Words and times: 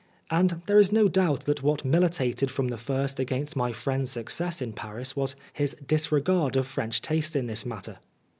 And 0.31 0.63
there 0.65 0.79
is 0.79 0.91
no 0.91 1.07
doubt 1.07 1.41
that 1.41 1.61
what 1.61 1.85
militated 1.85 2.49
from 2.49 2.71
tnc 2.71 2.79
first 2.79 3.19
against 3.19 3.55
my 3.55 3.71
friend's 3.71 4.09
success 4.09 4.59
in 4.59 4.73
Paris 4.73 5.15
was 5.15 5.35
114 5.53 5.53
Oscar 5.53 5.53
Wilde 5.53 5.57
his 5.59 5.87
disregard 5.87 6.55
of 6.55 6.65
French 6.65 7.01
taste 7.03 7.35
in 7.35 7.45
this 7.45 7.67
matter. 7.67 7.99